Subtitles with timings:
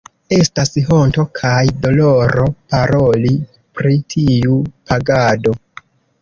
[0.35, 3.35] Estas honto kaj doloro paroli
[3.81, 4.57] pri tiu
[4.93, 5.55] pagado.